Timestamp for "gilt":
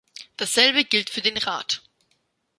0.83-1.11